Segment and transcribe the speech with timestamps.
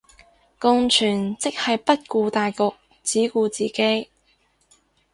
[0.57, 2.71] 共存即係不顧大局
[3.03, 4.09] 只顧自己